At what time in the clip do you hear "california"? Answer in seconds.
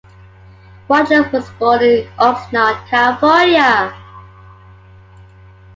2.87-3.95